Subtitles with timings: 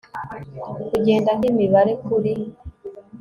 [0.89, 2.33] kugenda nkimibare kuri